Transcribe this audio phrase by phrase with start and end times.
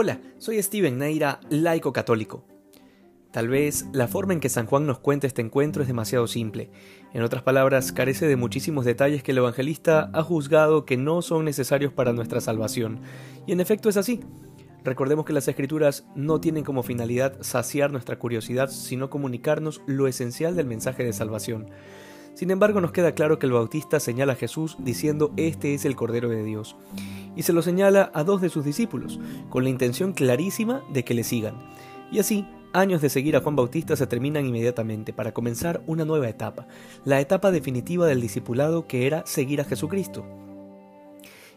[0.00, 2.44] Hola, soy Steven Neira, laico católico.
[3.32, 6.70] Tal vez la forma en que San Juan nos cuenta este encuentro es demasiado simple.
[7.12, 11.44] En otras palabras, carece de muchísimos detalles que el evangelista ha juzgado que no son
[11.44, 13.00] necesarios para nuestra salvación.
[13.44, 14.20] Y en efecto es así.
[14.84, 20.54] Recordemos que las escrituras no tienen como finalidad saciar nuestra curiosidad, sino comunicarnos lo esencial
[20.54, 21.70] del mensaje de salvación.
[22.34, 25.96] Sin embargo, nos queda claro que el Bautista señala a Jesús diciendo, Este es el
[25.96, 26.76] Cordero de Dios
[27.38, 31.14] y se lo señala a dos de sus discípulos, con la intención clarísima de que
[31.14, 31.54] le sigan.
[32.10, 36.28] Y así, años de seguir a Juan Bautista se terminan inmediatamente para comenzar una nueva
[36.28, 36.66] etapa,
[37.04, 40.26] la etapa definitiva del discipulado que era seguir a Jesucristo.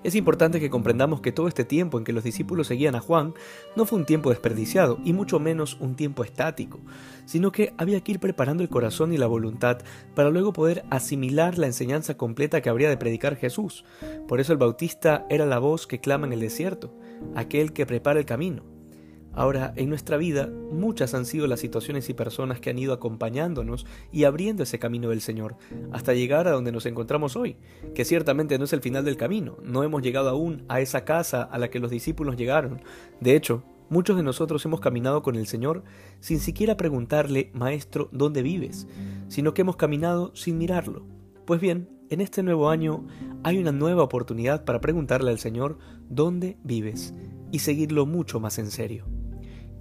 [0.04, 3.36] Es importante que comprendamos que todo este tiempo en que los discípulos seguían a Juan
[3.76, 6.80] no fue un tiempo desperdiciado y mucho menos un tiempo estático,
[7.26, 9.77] sino que había que ir preparando el corazón y la voluntad
[10.16, 13.86] para luego poder asimilar la enseñanza completa que habría de predicar Jesús.
[14.27, 16.91] Por eso el Bautista era la voz que clama en el desierto,
[17.36, 18.71] aquel que prepara el camino.
[19.34, 23.85] Ahora, en nuestra vida, muchas han sido las situaciones y personas que han ido acompañándonos
[24.12, 25.55] y abriendo ese camino del Señor,
[25.91, 27.55] hasta llegar a donde nos encontramos hoy,
[27.96, 31.43] que ciertamente no es el final del camino, no hemos llegado aún a esa casa
[31.43, 32.82] a la que los discípulos llegaron.
[33.21, 35.84] De hecho, muchos de nosotros hemos caminado con el Señor
[36.20, 38.88] sin siquiera preguntarle, Maestro, ¿dónde vives?
[39.29, 41.05] sino que hemos caminado sin mirarlo.
[41.45, 43.07] Pues bien, en este nuevo año
[43.43, 45.77] hay una nueva oportunidad para preguntarle al Señor,
[46.10, 47.13] ¿dónde vives?
[47.51, 49.05] y seguirlo mucho más en serio.